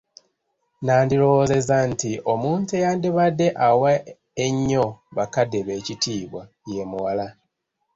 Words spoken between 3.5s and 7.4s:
awa ennyo bakadde be ekitiibwa ye muwala.